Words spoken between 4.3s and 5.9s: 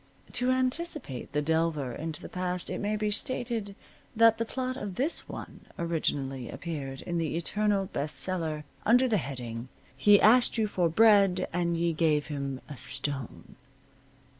the plot of this one